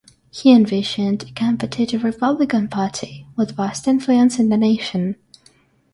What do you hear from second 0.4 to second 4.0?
envisioned a competitive Republican Party with vast